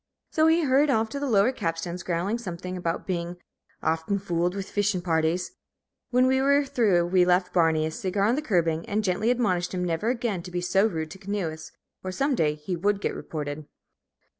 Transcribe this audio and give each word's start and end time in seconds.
So 0.31 0.47
he 0.47 0.63
hurried 0.63 0.89
off 0.89 1.09
to 1.09 1.19
the 1.19 1.29
lower 1.29 1.51
capstans, 1.51 2.01
growling 2.01 2.39
something 2.39 2.75
about 2.75 3.05
being 3.05 3.37
"oft'n 3.83 4.17
fooled 4.19 4.55
with 4.55 4.67
fish'n' 4.67 5.03
parties." 5.03 5.51
When 6.09 6.25
we 6.25 6.41
were 6.41 6.65
through 6.65 7.05
we 7.05 7.23
left 7.23 7.53
Barney 7.53 7.85
a 7.85 7.91
cigar 7.91 8.23
on 8.25 8.33
the 8.33 8.41
curbing, 8.41 8.83
and 8.89 9.03
gently 9.03 9.29
admonished 9.29 9.75
him 9.75 9.85
never 9.85 10.09
again 10.09 10.41
to 10.41 10.49
be 10.49 10.59
so 10.59 10.87
rude 10.87 11.11
to 11.11 11.19
canoeists, 11.19 11.71
or 12.03 12.11
some 12.11 12.33
day 12.33 12.55
he 12.55 12.75
would 12.75 12.99
get 12.99 13.13
reported. 13.13 13.67